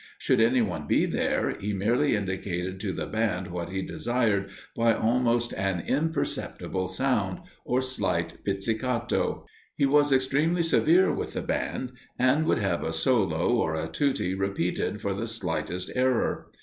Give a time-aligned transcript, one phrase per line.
[0.17, 4.95] Should any one be there, he merely indicated to the band what he desired by
[4.95, 9.45] almost an imperceptible sound, or slight pizzicato.
[9.75, 14.33] He was extremely severe with the band; and would have a solo or a tutti
[14.33, 16.47] repeated for the slightest error.